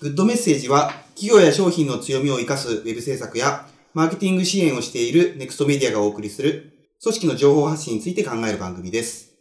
[0.00, 9.34] グッドメッセージは、企業や商品の強みを生かすウェブ制作や、マーケティング支援をしているネクストメディアがお送りする、組織の情報発信について考える番組です。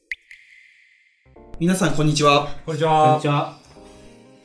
[1.60, 2.48] 皆さん、こんにちは。
[2.66, 3.28] こんにちこんはにち。
[3.28, 3.58] は。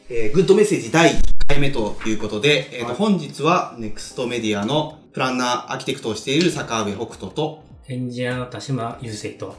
[0.08, 9.54] えーグッドメッセージ第1回目ということで、えーとはい本日はネクストメディアのプランナー、アーキテクトをしている坂上北斗と、エンジニアの田島雄生と、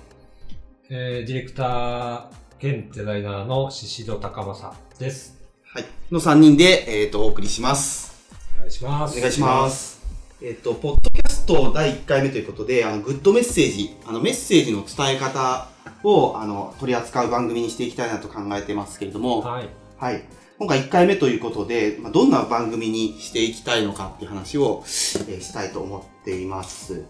[0.90, 2.26] えー、ディレクター
[2.60, 5.37] 兼デザイナーの宍戸高正です。
[5.74, 8.16] はい、の3人で、えーとお送りします。
[8.56, 9.18] お願いします。
[9.18, 10.02] お願いします。
[10.42, 15.68] えっ、と、ポッドキャスト第1回目ということで、あの、グッドメッセージ、あの、メッセージの伝え方
[16.04, 19.70] を、あの、取り扱う番組にしていきたいなと考えてますけれども、はい。
[19.98, 20.24] はい。
[20.58, 27.04] 今回1回目ということで、まあ、どんな番組にしていきたいのかっていう話を、えーしたいと思っています。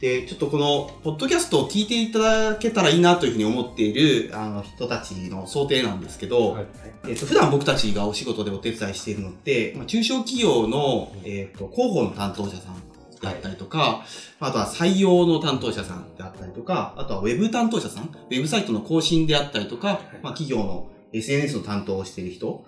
[0.00, 6.66] で、ちょっとこの、ポッドキャストを聞いていただけたらいいなというふうに思っている、あの、人たちの想定なんですけど、はい。
[7.08, 12.76] えっと、普段僕たちがお仕事でお手伝いしているのって、まあ、中小企業の、えっと、広報の担当者さん
[13.20, 14.06] であったりとか、
[14.40, 22.64] あとは採用の担当者さんであったりとか、あとはウェブ担当者さん、ウェブサイトの更新であったりとか、まあ、企業の SNS の担当をしている人、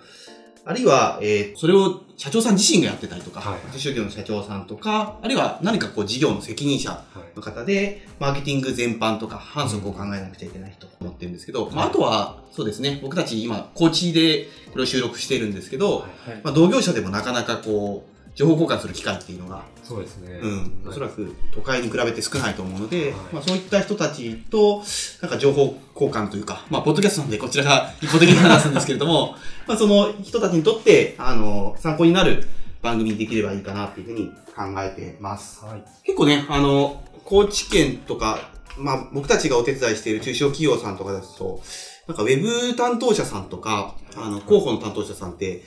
[0.64, 7.36] あるいは、えーそれを社長さん自身がやってたりとか、はい中小企業の社長さんとか、あるいは何かこう事業の責任者はい。
[7.36, 16.06] の方で、マーケティング全般とか反則を考えなくちゃいけない人と思ってるんですけど、まあ、あとは、そうですね、僕たち今、高知でこれを収録しているんですけど、
[16.44, 20.38] まあ、同業者でもなかなかこう、情報交換する機会っていうのが、そうですね。
[20.40, 24.82] うん、おそらく都会に比べて少ないと思うので、はいまあ、そういった人たちと、
[25.20, 29.34] なんか情報交換というか、まあ、ポッドキャストなんでこちらが一方的に話すんですけれども、
[29.66, 32.44] まあ、その人たちにとって、あの、参考になる
[32.80, 35.64] 番組にできればいいかなっていうふうに考えてます。
[35.64, 35.84] はい。
[36.04, 41.60] 結構ね、あの、高知県とか、まあ、僕たちがお手伝いしている中小企業さんとかですと、
[42.06, 45.62] なんかウェブ担当者さんとか、あの、広報の担当者さんって、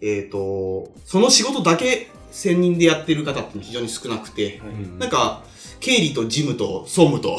[0.00, 4.98] えっ、と、その仕事だけ専任でやってる方って非常に少なくて、うん。
[4.98, 5.42] なんか、
[5.80, 7.38] 経理と事務と総務とは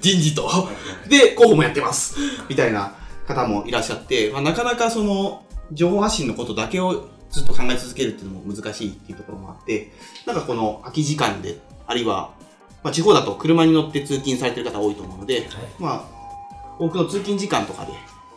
[0.00, 0.68] 人事と、
[1.08, 2.16] で、広報もやってます。
[2.48, 2.94] みたいな
[3.26, 9.92] 方もいらっしゃって、まあ、なかなかその、情報発信のことだけをずっと考え続けるっていうのも難しいっていうところもあって、
[10.26, 12.34] なんかこの空き時間で、あるいは、
[12.82, 17.92] まあ、地方だと車に乗って通勤されてる方多いと思うので、まあ、多くの通勤時間とかで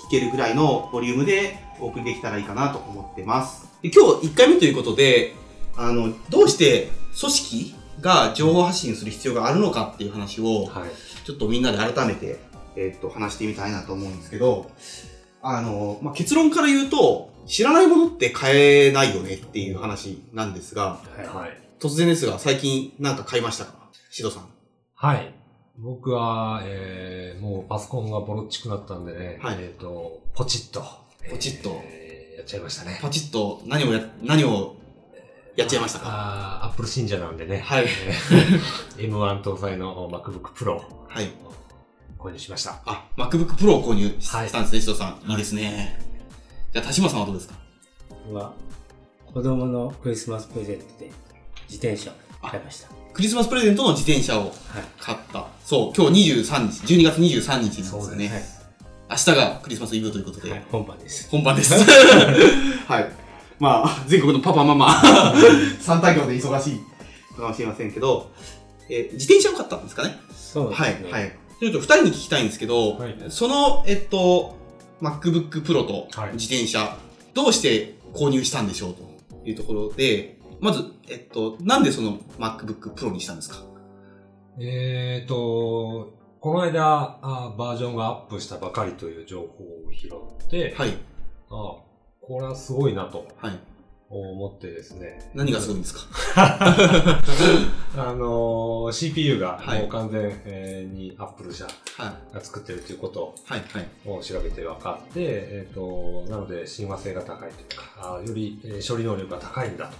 [0.07, 3.67] 聞けるぐらいのボリュームでお送りできたらいいかなと思ってます。
[3.81, 5.35] で今日1回目ということで、
[5.81, 10.89] あの、どうして組織が情報発信する必要があるのかっていう話を、はい。
[11.25, 12.39] ちょっとみんなで改めて、
[12.75, 14.69] えっと話してみたいなと思うんですけど、
[15.41, 21.57] あの、まあ、結論から言うと、知らないものって買えないよねっていう話なんですが、はいはい。
[21.79, 23.73] 突然ですが、最近なんか買いましたか？
[24.11, 24.49] シドさん。
[24.95, 25.33] はい。
[25.77, 30.83] 僕は、えー、もうパソコンがボロっちくなったんでね、はいえっ、と、ポチッと。
[31.31, 32.99] ポチッとえーやっちゃいましたね。
[33.01, 34.75] パチッと何をや、何を
[35.59, 36.05] やっちゃいましたか？
[36.07, 37.59] あーアップル信者なんでね。
[37.59, 41.29] はいえー M1 搭載の MacBook Pro はい。
[42.17, 42.75] 購入しました。
[42.85, 45.31] あ、MacBook Pro を購入したんですね、シドさん。
[45.31, 45.99] いいですね。
[46.73, 47.55] じゃあ、田島さんはどうですか？
[48.33, 48.53] は、
[49.33, 51.11] 子供のクリスマスプレゼントで
[51.69, 52.89] 自転車を買いました。
[53.13, 54.51] クリスマスプレゼントの自転車をはい。
[54.99, 55.47] 買った。
[55.65, 58.27] そう、今日23日、12月23日なんですよね。
[58.27, 58.43] はい。
[59.11, 61.29] 明日がクリスマスイブということで、はい、本番です。
[61.31, 61.73] 本番です。
[62.87, 63.11] はい。
[63.59, 64.89] まあ、全国のパパママ、
[65.79, 68.31] 三作業で忙しいかもしれませんけど、
[68.89, 70.17] えー自転車を買ったんですかね？
[70.35, 70.87] そうですね。
[71.11, 71.21] はい。
[71.23, 71.37] はい。
[71.59, 74.55] ちょっと二人に聞きたいんですけど、はいその、えっと、
[75.01, 76.97] MacBook Pro とはい自転車、
[77.33, 83.57] どうして購入したんでしょうというところで、まず、えっと、なんでその MacBook Pro にしたんですか？
[84.61, 89.47] えーと、この間あ、バージョンがアップしたばかりという情報を
[89.93, 90.93] 拾って、はい。
[91.51, 91.75] あ
[92.29, 93.59] これはすごいなとはい。
[94.11, 95.29] 思ってですね。
[95.35, 96.01] 何がすごいんですか？
[97.95, 101.71] あのー CPU がはいもう完全えーにアップル社は
[102.31, 102.33] い。
[102.35, 103.35] が作ってるということ。
[104.05, 109.91] を調べて分かって、えっ、と、なので親和性が高いというか、あより、えー処理能力が高いんだ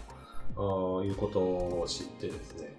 [0.55, 2.75] とあいうことを知ってですね、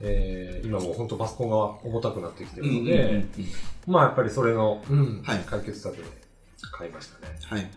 [0.00, 3.24] えー今もう本当パソコンが重たくなってきてるので、
[3.86, 4.82] まあやっぱりそれの、
[5.24, 6.02] 解決策で
[6.72, 7.36] 買いましたね。
[7.42, 7.68] はい。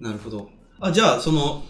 [0.00, 0.50] なるほど。
[0.80, 1.62] あ、じゃあ、その、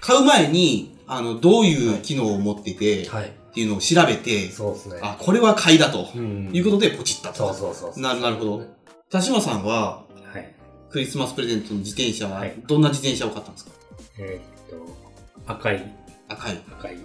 [0.00, 3.28] 買う前に、あの、どういう機能を持ってて、はい。
[3.28, 4.98] っていうのを調べて、そうですね。
[5.02, 7.36] あ、これは買いだと、うんいうことでポチったと。
[7.36, 8.02] そうそうそうそう。
[8.02, 8.66] なるなるほど。
[9.08, 10.54] 田島さんは、はい。
[10.90, 13.70] クリスマスプレゼントの自転車ははい、どんな自転車を買ったんですか、
[14.18, 15.94] えーっと、赤い、
[16.28, 16.62] 赤い。
[16.70, 16.96] 赤い、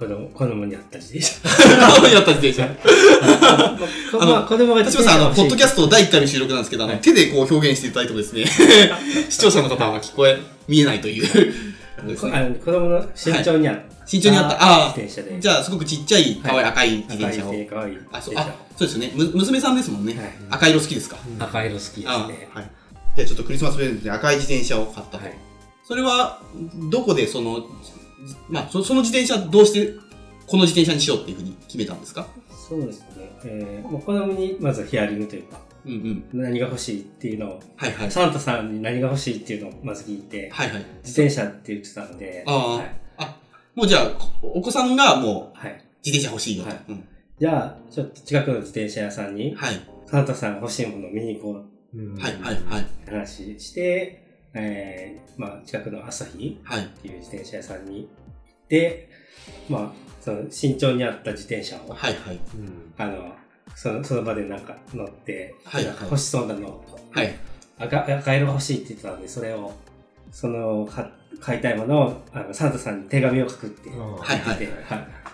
[0.00, 2.08] 子供、子供にあった自転車。
[2.08, 2.64] やった自転車。
[3.42, 3.76] あ
[4.24, 8.46] まあ、子供が立花さん、あの、ポッドキャストト第1回の収録なんですけど、あの、はい手でこう表現していただいてもですね、
[9.28, 11.52] 視聴者の方は聞こえ、見えないという。
[11.98, 15.36] あの子供の身長にあった、身長にあった、あ自転車で。
[15.36, 17.66] あ、じゃあ、すごくちっちゃい、可愛い赤い自転車を赤い。
[17.66, 18.34] 可愛いあ、そう、
[18.78, 19.12] ですよね。
[19.14, 20.14] む娘さんですもんね。
[20.14, 21.16] はい赤色好きですか？
[21.38, 22.04] 車赤色好きですね。
[22.08, 22.12] あ
[22.58, 22.70] はい。
[23.16, 25.24] じゃあ、ちょっとクリスマスプレゼントで赤い自転車を買ったと。
[25.24, 25.34] はい。
[25.86, 26.40] それは、
[26.90, 27.66] どこでその、
[28.48, 29.94] まあ、そその自転車どうして、
[30.46, 32.26] この自転車にしようっていうふうに決めたんですか？
[32.68, 33.30] そうですね。
[33.44, 36.24] えー、もう子供にまずヒアリングというか、うんうん。
[36.32, 38.10] 何が欲しいっていうのを、はいはい。
[38.10, 40.84] サンタさんに何が欲しいっていうのをまず聞いて、はいはい。
[41.04, 42.96] 自転車って言ってたので、ああはい。
[43.74, 44.10] もうじゃあ、
[44.42, 45.72] お子さんがもはい。
[45.72, 45.74] う
[46.04, 46.70] 自転車欲しいよと。
[46.70, 47.04] はいうん
[47.40, 49.80] じゃあ、ちょっと近くの自転車屋さんに、はい。
[50.04, 51.64] サンタさんが欲しいものを見に行こ
[51.94, 52.86] ううんはいはいはい。
[53.06, 56.84] 話して、えー、まあ、近くの朝日はい。
[56.84, 59.08] っていう自転車屋さんに行って、
[59.68, 62.40] まあ、その身長に合った自転車を、はいはい。
[62.54, 63.34] うんあの、
[63.74, 67.34] そのその場でなんか乗って、はいなんか欲しそうなの、はい。
[67.78, 69.72] 赤赤色欲しいって言ってたんで、それを、
[70.32, 71.10] その、か
[71.40, 74.68] 買いたいものをあのサンタさんに手紙を書くって言っていはいはい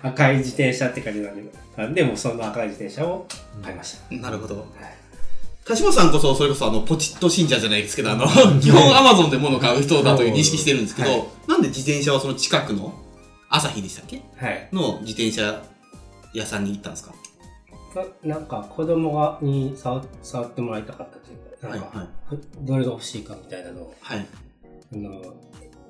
[0.02, 3.26] 赤い自転車って感じなんで、で、もうその赤い自転車を
[3.62, 4.16] 買いました。
[4.16, 4.56] なるほど。
[4.56, 5.05] はい
[5.66, 8.24] 田島さんこそ、それこそあの、ポチッと信者じゃないですけど、あの、
[8.60, 11.24] 基本アマゾンで物を買う人だという認識してるんですけど、はい。
[11.48, 12.94] なんで自転車はその近くの、
[13.48, 14.22] 朝日でしたっけ？
[14.36, 14.68] はい。
[14.72, 15.62] の自転車
[16.34, 17.14] 屋さんに行ったんですか？
[18.24, 22.06] ななんか子供がに触触ってもらいたかったというか、なんか、はい
[22.60, 24.26] どれが欲しいかみたいなのを、はい。
[24.92, 25.34] あの、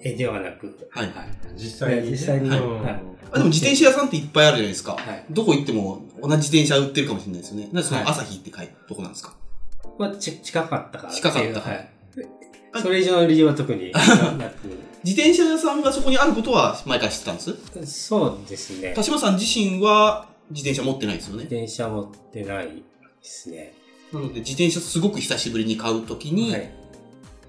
[0.01, 1.13] 絵ではなく、はい
[1.57, 2.03] 実際に。
[2.05, 2.11] ね。
[2.13, 2.49] 実際に。
[2.49, 2.61] はい。
[2.61, 3.03] うんはい。
[3.33, 4.93] あでも自転車屋さんっていっぱいあるじゃないですか。
[4.93, 5.27] はい。
[5.31, 7.65] どこ行っても同じ自転車売ってるかもしれないですよね。
[7.73, 8.05] なんでそはい。
[8.05, 9.35] の朝日って書いてどこなんですか？
[9.99, 11.13] まあ、ち近かったから。
[11.13, 11.91] 近かったはい
[12.73, 12.81] あ。
[12.81, 14.69] それ以上の理由は特になく、
[15.05, 17.57] 自転車屋さんがそこにあることは前から知ってたんです？
[17.87, 18.93] そうですね。
[18.95, 21.45] 田島さん自身は自転車持ってないですよね？
[21.45, 22.73] 自転車持ってないで
[23.23, 23.73] すね。
[24.13, 26.71] なので自転車すごく久しぶりに買うときに、はい。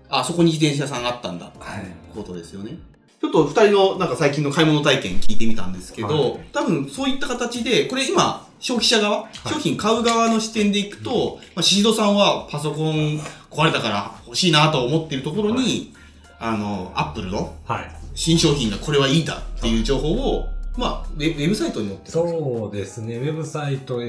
[0.09, 1.85] あ、そこに自転車屋さんがあったんだってはい。
[2.15, 2.77] ことですよね。
[3.19, 13.19] ちょっと二人のなんか最近の買い物体験聞いてみたんですけど、はい多分そういった形で、これ今、消費者側、商品買う側の視点でいくと、まあ、シシドさんはパソコン
[13.51, 15.93] 壊れたから欲しいなと思っているところに、
[16.39, 17.91] あの、アップルのはい。
[18.15, 23.17] 新商品がこれはいいだっていう情報を、まあ、ウェブサイトに載ってそうですね。
[23.17, 24.01] ウェブサイト、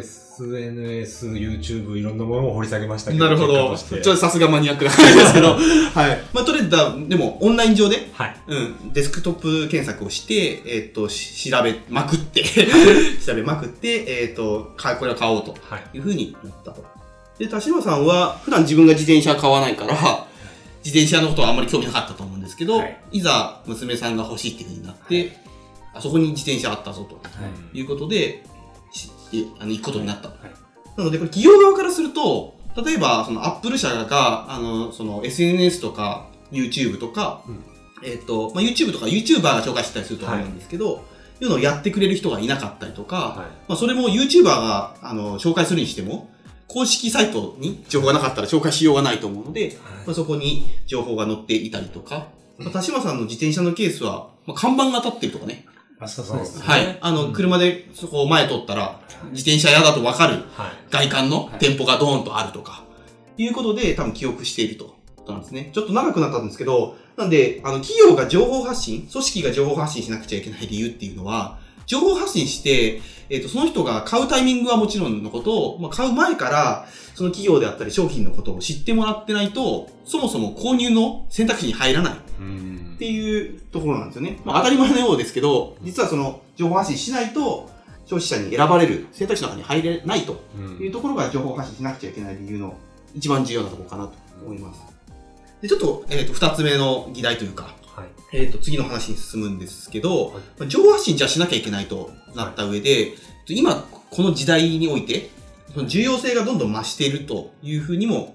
[0.44, 3.24] SNS、YouTube、いろんなものを掘り下げましたけど。
[3.24, 3.76] なるほど。
[3.76, 5.54] ちょっとさすがマニアックな感じですけど。
[5.94, 6.22] はい。
[6.32, 8.36] まあ、とりあえずだ、でも、オンライン上で、はい。
[8.46, 12.44] うん、デスクトップ検索をして、えっ、と、し調べまくって、
[13.24, 15.96] 調べまくって、えっ、と、かこれを買おうとはい。
[15.96, 16.84] いうふうに言ったと。
[17.38, 20.26] で、田島さんは、普段自分が自転車買わないから、
[20.84, 25.36] 自転車のことはあんまり興味なかったと思うんですけど、はいい、ざ娘さんが欲しいっていうふうになって、
[25.94, 27.20] あそこに自転車あったぞとは
[27.74, 27.78] い。
[27.78, 28.44] いうことで、
[29.58, 30.28] あの行くことになった。
[30.28, 30.28] と。
[30.28, 30.52] はい。
[30.96, 37.64] なので、これ企業側からすると、例えば、そのアップル社が、あの、その SNS とか YouTube とか、うん。
[38.02, 41.04] えっ、と、まあ、YouTube とか YouTuber が紹介してたりすると思うんですけど、
[41.40, 41.44] い。
[41.44, 43.34] うのをやってくれる人がいなかったりとか、は
[43.68, 46.30] まあ、それも YouTuber が、あの、紹介するにしても、
[46.68, 49.76] 公式サイトに情報がなかったら紹介しようがないと思うので、
[50.06, 52.28] まあ、そこに情報が載っていたりとか、
[52.58, 55.64] まあ田島さんの自転車のケースは、まあ、看板が立ってるとかね。
[56.00, 56.64] あ、そうそうですね。
[56.64, 56.98] はい。
[57.00, 59.00] あの、うん車でそこを前通ったら、
[59.30, 60.44] 自転車屋だとわかる。
[60.90, 62.84] 外観のはい店舗がドーンとあるとか、
[63.36, 64.96] いうことで多分記憶していると。
[65.26, 65.70] なんですね。
[65.74, 82.14] ちょっと長くなったんですけど、なんで、あの、企業が情報発信、組織が情報発信しなくちゃいけない理由っていうのは、情報発信して、えっ、と、その人が買うタイミングはもちろんのことを、まあ、買う前から、その企業であったり商品のことを知ってもらってないと、そもそも購入の選択肢に入らない。
[82.98, 84.40] うんっていうところなんですよね。
[84.44, 87.70] まあ、当たり前のようですけど、実はその情報発信しないと、
[88.06, 92.74] 消費者に選ばれる選択肢の中に入れないとうんいうところが情報発信しなくちゃいけない理由の
[93.14, 94.14] 一番重要なところかなと
[94.44, 94.80] 思います。
[95.60, 98.08] で、ちょっと、えっ、と、二つ目の議題というか、はい。
[98.32, 103.14] えっ、と、次の話に進むんですけど、はいまあ情報発信じゃあしなきゃいけないとなった上で、
[103.48, 105.30] 今、この時代において、
[105.74, 108.34] その重要性がどんどん増しているというふうにも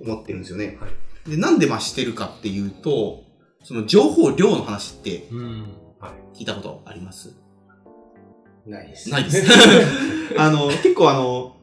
[0.00, 0.78] 思ってるんですよね。
[0.80, 0.88] は
[1.26, 3.25] で、なんで増してるかっていうと、
[3.66, 5.62] その情報量の話ってうん。
[5.98, 6.38] はい。
[6.38, 7.34] 聞いたことあります？
[8.64, 9.10] ないです。
[9.10, 9.44] ないです。
[10.38, 11.56] あの、結構あの、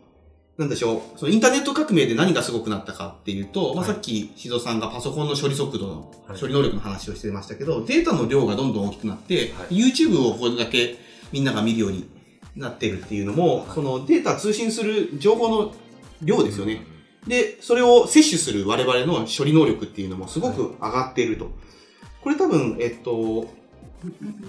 [0.58, 10.98] なんでしょう、そのインターネット革命で何がすごくなったかっていうと、まあ、はいさっき、静蔵さんがパソコンの処理速度の、はい処理能力の話をしてましたけど、データの量がどんどん大きくなって、は YouTube をこれだけ
[11.32, 12.10] みんなが見るように
[12.58, 15.74] なってるっていうのも、はいそのデータ通信する情報の
[16.22, 16.86] 量ですよね。
[17.26, 21.64] で、それを摂取する我々の処理能力っていうのもすごく上がっていると。
[22.24, 23.48] これ多分、えっと、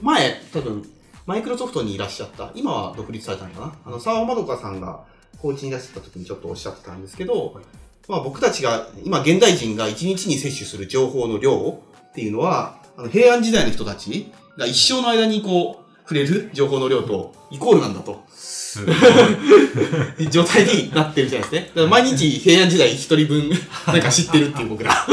[0.01, 0.89] 前、多分、
[1.27, 5.05] マイクロソフトにいらっしゃった、今は独立されたのかなあの、沢まどかさんが
[5.39, 7.65] コーチにいらっしゃった時にちょっとおっしゃってたんですけど、はい
[8.07, 18.23] まあ僕たちが、今現代人が1日に摂取する情報の量っていうのは、あの平安時代の人たちが一生の間にこう、触れる情報の量とイコールなんだと。
[18.31, 20.29] すごい。
[20.31, 21.71] 状態になってるじゃないですね。
[21.75, 23.51] だから毎日平安時代一人分
[23.87, 25.07] なんか知ってるっていう僕ら。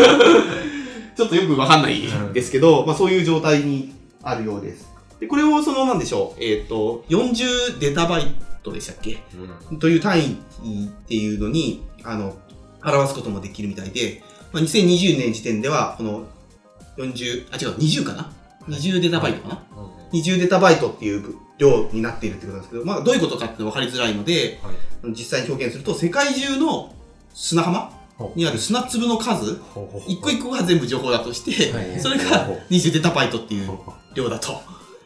[1.21, 2.33] ちょっとよくわかんないん。
[2.33, 4.89] ですけど、まあそういう状態にあるようです。
[5.19, 9.19] で、これをそのなんでしょう、えっ、と、40データバイトでしたっけ？
[9.79, 12.35] という単位っていうのに、あの、
[12.83, 16.25] 表すこともできるみたいで、まあ、2020年時点では、この
[16.97, 18.31] 40、あ、違う、20かな
[18.67, 19.63] ?20 データバイトかな、
[20.11, 25.13] 20データバイトっていう量になっているってことなんですけど、まあ、どういうことかって分かりづらいので、はい。
[25.13, 26.95] 実際に表現すると、世界中の
[27.35, 28.00] 砂浜
[28.35, 29.59] にある砂粒の数、
[30.07, 33.69] 一個一個が全部情報だとして、はいそれが20データバイトっていう
[34.15, 34.53] 量だと、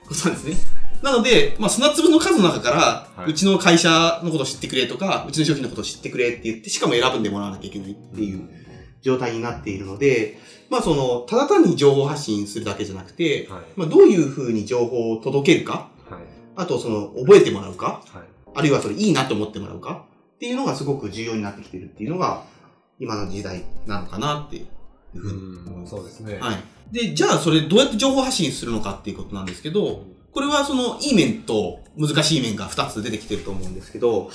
[0.08, 0.86] ことなんですね。
[1.02, 2.78] なので、まあ、砂粒の数の中から、
[3.16, 8.50] はいうちの会社のことを知ってくれとか、うちの商品のことを知ってくれって言って、しかも選ぶんでもらわなきゃいけないっていう
[9.02, 13.64] 状態になっているので、まあ、その、ただ単に情報発信するだけじゃなくて、はい。
[13.76, 16.22] まあ、どういうふうに情報を届けるか、はい。
[16.56, 18.24] あと、その、覚えてもらうか、はい。
[18.56, 20.06] あるいはそれいいなと思ってもらうか
[20.36, 22.44] っていうのがすごく重要になってきてるっていうのが、
[23.00, 24.66] 今の時代なのかなってい
[25.16, 25.90] うふうに思います。
[25.92, 26.38] そうですね。
[26.40, 26.64] はい。
[26.92, 34.30] で、じゃあそれどうやって情報発信するのかっていうことなんですけど、これはそのいい面と難しい面が2つ出てきてると思うんですけど、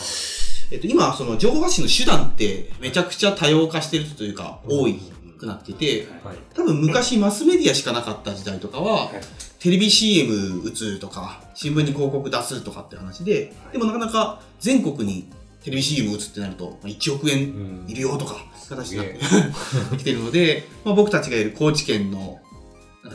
[0.73, 5.01] えっと今その情報発信の手段ってめちゃくちゃ多様化してるというか多い
[5.39, 6.37] くなってて、はい。
[6.55, 9.21] 多分昔マスメディアしかなかった時代とかは、はい
[9.61, 15.31] テレビ CM 打つとか、新聞に広告出すとかって話で、でもなかなか全国に
[15.63, 17.87] テレビ CM 打つってなると、まあ1億円うん。
[17.89, 18.37] いるよとか、
[18.69, 22.39] 形になってき てるので、まあ、僕たちがいる高知県の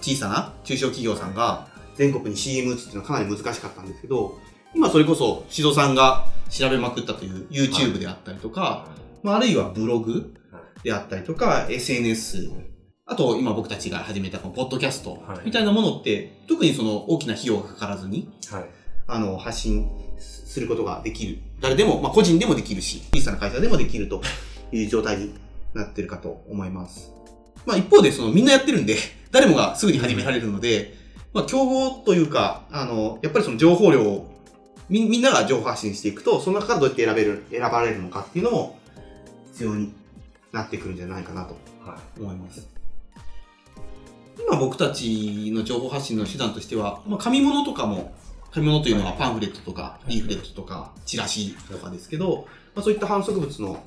[0.02, 4.38] 小さな中小企業さんが全国に CM 打つっていうのはかなり難しかったんですけど、
[4.76, 8.88] 今それこそ、シドさんが調べまくったという YouTube であったりとか、
[9.24, 10.34] まあ、あるいはブログ
[10.84, 12.52] であったりとか、SNS、
[13.06, 15.46] あと今僕たちが始めたこのポッドキャストはい。
[15.46, 18.66] みたいなものって、特にその大きな費用がかからずに、はい。
[19.08, 21.38] あの、発信することができる。
[21.62, 24.22] 誰でも、まあ、個人でもできるし、小さな会社でもできると
[24.72, 25.34] いう状態に
[25.74, 27.12] なってるかと思います。
[27.66, 28.98] まあ、一方で、その、みんなやってるんで、
[29.32, 30.96] 誰もがすぐに始められるので、
[31.34, 34.32] まあ、競合というか、あの、やっぱりその情報量を、
[34.90, 38.80] み、みんなが情報発信していくと、その中からどうやって選べる、選ばれるのかっていうのも、
[39.52, 39.94] 必要に
[40.52, 42.68] なってくるんじゃないかなとは思います。
[44.38, 48.14] 今僕たちの情報発信の手段としては、まあ、紙物とかも、
[48.56, 53.84] 紙物というのはパンフレットとか、リーフレットとか、チラシとかですけど、まあ、そういった反則物の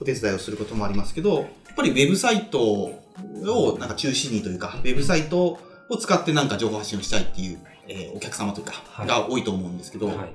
[0.00, 9.08] お手伝いをすることもありますけど、やっぱりウェブサイトをなんか中心にというか、ウェブサイトを使ってなんか情報発信をしたいっていう、えーお客様というか、はい。
[9.08, 10.16] が多いと思うんですけど、い。
[10.16, 10.32] はい。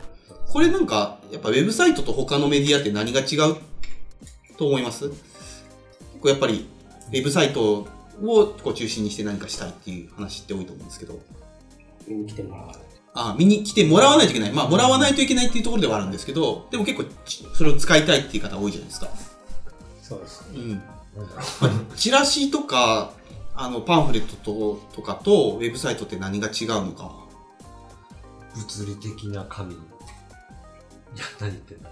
[0.48, 3.55] これなんか、やっぱウェブサイトと他のメディアって何が違う？
[4.57, 5.07] と思います？
[5.09, 5.21] 結
[6.21, 6.67] 構やっぱり、
[7.07, 7.88] ウェブサイトを
[8.62, 11.19] こう中心にして何かしたいっていう話って多いと思うんですけど、
[12.27, 12.88] 来てもらわない。
[13.13, 14.51] あ見に来てもらわないといけない。
[14.51, 19.09] まあ、もらわないといけないっていうところではあるんですけど、でも結構、ちそれを使いたいっていう方多いじゃないですか。
[20.01, 20.59] そうですね。
[20.59, 20.81] うん。
[21.95, 23.11] チラシとか、
[23.55, 27.11] あの、パンフレットととかと、ウェブサイトって何が違うのか。
[28.55, 29.73] う物理的な紙。
[29.73, 29.77] い
[31.17, 31.89] や、何言ってんだ。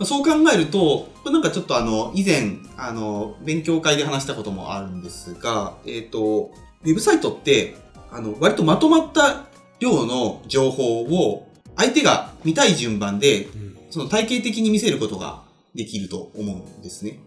[0.04, 6.50] そう考えると、なんかちょっとあの、以前、あの、勉強会で話したこともあるんですが、えっ、と、
[6.82, 7.76] ウェブサイトって、
[8.14, 9.46] あの、割とまとまった
[9.80, 13.76] 量の情報を、相手が見たい順番で、うん。
[13.90, 15.42] その体系的に見せることが
[15.74, 17.18] できると思うんですね。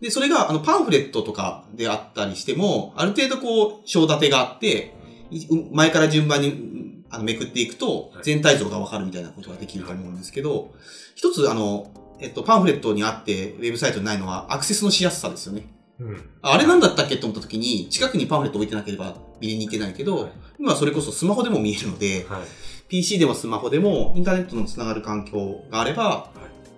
[0.00, 4.94] で、それが、あの、パンフレットとかであったりしても、ある程度こう、章立てがあって、
[5.30, 10.72] い前から順番にうんあのめくっていくとは、い全体像がわかるみたいなことができると思うんですけど、
[11.14, 15.66] 一つ、あの、えっと、パンフレットにあって、ウェブサイトにないのは、アクセスのしやすさですよね。
[16.00, 16.16] うん。
[16.40, 22.42] ああれなんだったっけと思った時に、近くにパンフレット置いてなければ見れに行けないけど、はい今それこそスマホでも見えるので、はい。
[22.86, 26.30] PC でもスマホでもインターネットのつながる環境があれば、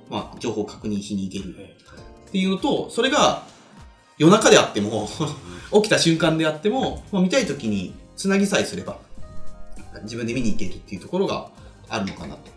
[0.09, 3.43] まあ、情報を確認しに行けるっていうのと、それが
[4.17, 5.09] 夜中であっても、
[5.73, 8.97] 起きた瞬間であっても、まあ、見たい時につなぎさえすれば、
[10.05, 11.51] 自分で見に行けるっていうところが
[11.91, 12.55] あるのかなと。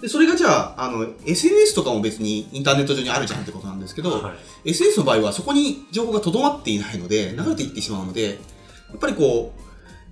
[0.00, 4.70] で、それがじゃあ、あの、SNS とかも別にインターネット上にあるじゃんってことなんですけど、はい。
[4.70, 8.38] SNS の場合はそこに情報が留まっていないので、流れていってしまうので、
[8.90, 9.60] やっぱりこう、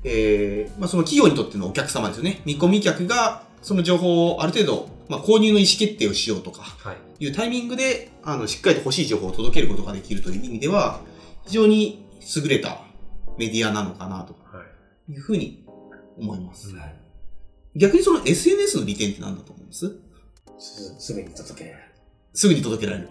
[0.04, 2.42] えーまあ、その企業にとってのお客様ですよね。
[2.44, 7.24] 見込み客がその情報をある程度、まあ、購入の意思決定をしようとかはい。
[7.24, 11.00] いうタイミングで、あの、しっかりと欲しい情報を届けることができるという意味では、
[11.46, 12.04] 非常に
[12.36, 12.80] 優れた
[13.38, 14.62] メディアなのかなとは
[15.08, 15.12] い。
[15.12, 15.64] いうふうに
[16.18, 16.74] 思います。
[16.74, 16.94] はい
[17.76, 19.90] 逆にその SNS の利点って何だと思います？
[20.60, 21.82] すすぐに届けられる。
[22.32, 23.08] すぐに届けられる。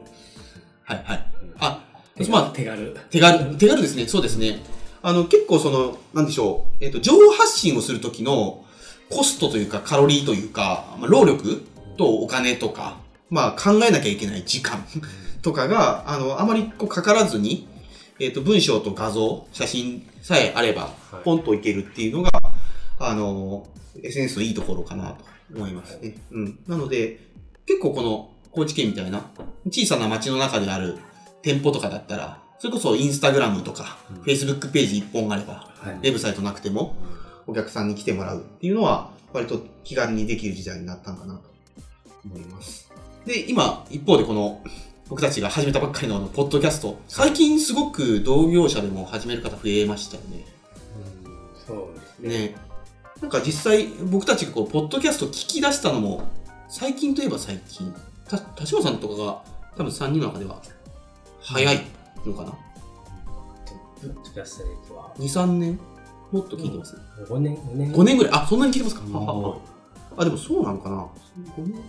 [0.84, 1.32] はいはい。
[1.60, 1.84] あ、
[2.16, 2.98] 手まあ手軽。
[3.10, 4.08] 手軽、手軽ですね。
[4.08, 4.60] そうですね。
[5.04, 6.84] あの、結構その、なんでしょう。
[6.84, 8.64] えっ、と、情報発信をするときの
[9.10, 11.62] コストというか、カロリーというか、まあ、労力
[11.98, 12.98] とお金とか、
[13.30, 14.86] まあ、考えなきゃいけない時間
[15.42, 17.68] とかが、あの、あまりこうかからずに、
[18.20, 22.32] えっ、と、文章と画像、写真さえあれば、はいポンといけるっていうのが、
[23.00, 23.68] あの、
[24.02, 26.16] SNS のいいところかなと思いますね。
[26.32, 26.60] うん。
[26.68, 27.20] なので、
[27.66, 29.26] 結構この高知県みたいな
[29.68, 30.98] 小さな町の中である
[31.42, 36.96] 店舗とかだったら、それこそインスタグラムとか、うん Facebook ページ一本あれば、はいウェブサイトなくても
[37.46, 41.42] お客さんに来てもらうっていうのは、割と気軽にできる時代になったんかなと
[42.24, 42.90] 思います。
[43.26, 44.64] で、今、一方でこの、
[45.10, 50.46] 僕たちが始めたばっかりのあのポッドキャスト、最近すごく同業者でも始める方増えましたよね。
[51.68, 52.30] そうですね。
[52.30, 52.56] ね。
[53.22, 56.24] なんか実際、僕たちがこう、ポッドキャスト聞き出したのも、
[56.70, 57.94] 最近といえば最近。
[58.30, 59.44] た、田島さんとかが、
[59.76, 60.62] 多分3人の中では、
[61.42, 61.93] 早い
[62.30, 62.58] のかな、ポ
[64.08, 65.80] ッドキャスト歴は ?2、3年？
[66.32, 67.92] もっと聞いてます、5年、5年。
[67.92, 68.34] 5年ぐらい？
[68.34, 69.58] あ、そんなに聞いてますか、うんははは
[70.18, 71.08] あ、でもそうなのかな
[71.58, 71.82] ?5 年？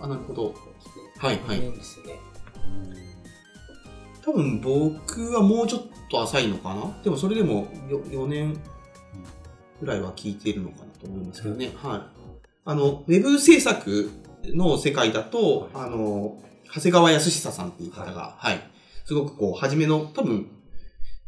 [0.00, 0.54] あ、なるほど。
[1.18, 2.18] はいはい5年ですね。
[4.24, 7.00] 多分僕はもうちょっと浅いのかな？
[7.02, 8.60] でもそれでも 4, 4年
[9.80, 11.70] ぐらいは聞いているのかなと思いますけどね。
[11.76, 12.00] はい。
[12.64, 14.10] あの、ウェブ制作
[14.54, 16.38] の世界だと、あの、
[16.72, 18.60] 長谷川康久さんっていう方が、はい、
[19.04, 20.48] すごくこう、初めの多分、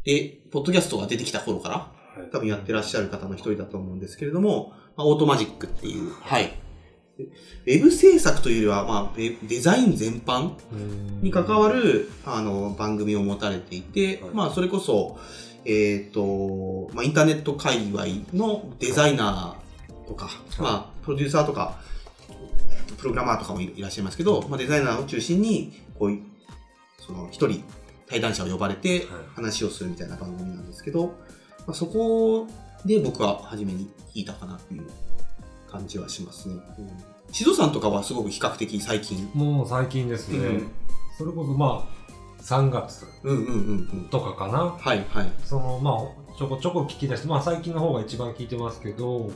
[0.05, 2.31] で、ポッドキャストが出てきた頃から、はい。
[2.31, 6.53] 多分やってらっしゃる方の一人だと思うんですけれども、まあ、オートマジックっていう、はい。
[7.65, 10.53] でウェブ制作というよりは、まあ、デザイン全般
[11.23, 14.35] に関わる、あの、番組を持たれていて、はい。
[14.35, 15.19] まあ、それこそ、
[15.65, 18.05] えっ、と、まあ、インターネット界隈
[18.35, 20.29] のデザイナーとか、
[20.59, 21.81] まあ、プロデューサーとか、
[22.99, 26.23] プログラマーとかもいいらっしゃいますけど、まあ、デザイナーを中心に、こういう、
[27.07, 27.65] その、一人、
[28.07, 31.07] 対談者を呼ばれてはい、話をするみたいな番組なんですけど、
[31.67, 32.47] まあ、そこ
[32.85, 34.87] で僕は初めに聞いたかなっていう
[35.71, 36.57] 感じはしますね。
[36.79, 36.91] うん、
[37.33, 39.31] シドさんとかはすごく比較的最近。
[39.35, 40.71] もう最近ですね、うん
[41.17, 44.09] それこそまあ3月うんうんうんうん。
[44.11, 45.33] とかかなはいはい。
[45.45, 49.31] そのまあちょこちょこ聞き出してまあ最近の方が一番聞いてますけど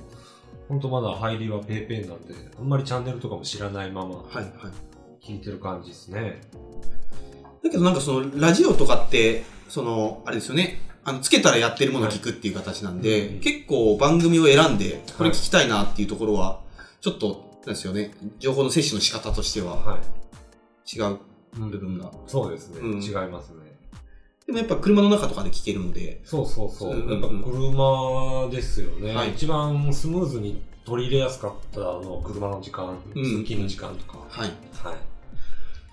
[0.68, 4.52] 本当まだ入りはペーペーなんであんまりチャンネルとかも知らないままはいはい。
[5.24, 6.40] 聞いてる感じですね、
[7.62, 10.80] だけどなんかその、ラジオとかって、その、あれですよね。
[11.04, 16.60] あの、つけたらやってるものを聞くっていう形なんで、はい結構番組を選んで、これ聞きたいなっていうところは、
[17.00, 18.12] ちょっと、なんですよね。
[18.38, 19.76] 情報の摂取の仕方としては。
[19.76, 21.18] はい、違う
[21.58, 22.10] うん部分が。
[22.26, 23.02] そうですね、うん。
[23.02, 23.68] 違いますね。
[24.46, 27.22] でもやっぱ車の中とかで聞けるので、そうそうそう、うんうんうん。
[27.22, 29.32] やっぱ車ですよね、はい。
[29.32, 33.24] 一番スムーズに取り入れやすかったのは車の時間、うん。
[33.24, 34.48] 通勤の時間とか、はい。
[34.72, 34.96] はい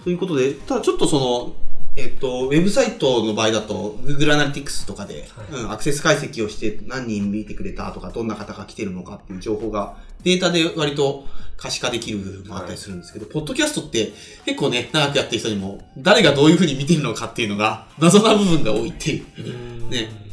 [0.05, 1.55] ということで、ただちょっとその、
[1.95, 5.61] えっと、ウェブサイトの場合だと、Google Analytics とかで、はい。
[5.63, 11.25] うん、アクセス解析をして何人見てくれたとか、どんな方が来てるのかっていう情報がデータで割と
[11.57, 14.13] 可視化できる部分もあったりするんですけど、ポッドキャストって
[14.45, 20.25] 結構ね、長くやってる人にも、誰がどういうふうに見てるのかっていうのが謎な部分が多いっていうね。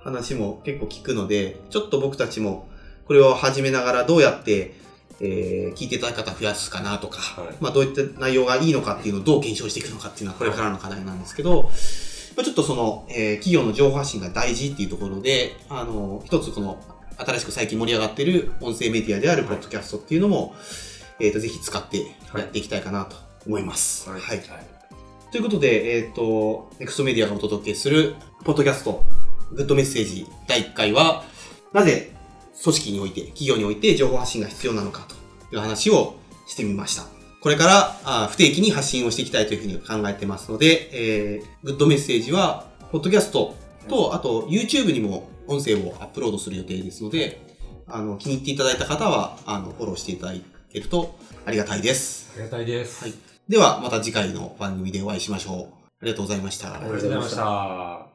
[0.00, 2.68] 話も結構聞くので、ちょっと僕たちも
[3.06, 4.74] これを始めながらどうやって、
[5.20, 7.54] えー聞いていただく方増やすかなとか、はい。
[7.60, 11.70] まあどういった内容がいいのかっていうのをどう検証していくのかっていうのはこれからの課題なんですけど、
[12.36, 16.82] まあ、ちょっとその、えー企業の情報発信が大事っていうところで、あの、一つこの
[17.18, 20.54] 新しく最近盛り上がってる音声メディアであるポッドキャストっていうのも、
[21.18, 21.98] えっ、と、ぜひ使って
[22.36, 24.10] やっていきたいかなと思います。
[24.10, 24.20] はい。
[24.20, 24.40] はい。
[25.32, 29.02] ということで、えっ、と、ネクストメディアがお届けする、ポッドキャスト、
[29.52, 31.24] グッドメッセージ第1回は、
[31.72, 32.15] なぜ
[32.62, 35.14] 組織において、企業において情報発信が必要なのかと
[35.54, 36.16] いう話を
[36.46, 37.04] してみました。
[37.40, 43.54] これからあ不定期に発信をしていきたいというふうに考えてますので、えー、グッドメッセージは、ポッドキャスト
[43.88, 47.40] と、あと YouTube にも音声をアップロードする予定ですので、
[47.86, 50.34] あの、気に入っていただいた方は、あの、フォローしていただ
[50.72, 52.32] けるとありがたいです。
[52.34, 53.14] ありがたいです、はい
[53.48, 55.56] では、また次回の番組でお会いしましょう。
[56.00, 56.74] ありがとうございました。
[56.74, 58.05] ありがとうございました